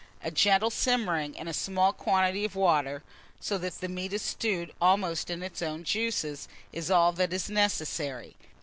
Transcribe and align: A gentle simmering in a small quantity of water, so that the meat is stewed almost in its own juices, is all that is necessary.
A 0.23 0.31
gentle 0.31 0.71
simmering 0.71 1.35
in 1.35 1.47
a 1.47 1.53
small 1.53 1.93
quantity 1.93 2.43
of 2.43 2.55
water, 2.55 3.03
so 3.39 3.59
that 3.59 3.75
the 3.75 3.87
meat 3.87 4.13
is 4.13 4.23
stewed 4.23 4.73
almost 4.81 5.29
in 5.29 5.43
its 5.43 5.61
own 5.61 5.83
juices, 5.83 6.47
is 6.73 6.89
all 6.89 7.11
that 7.11 7.31
is 7.31 7.51
necessary. 7.51 8.35